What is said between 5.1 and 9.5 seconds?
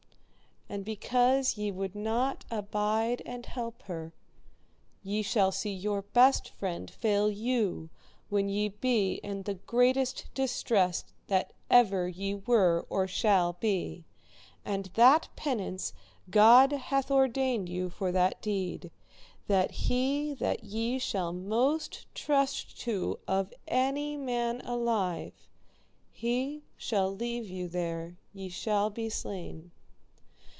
shall see your best friend fail you when ye be in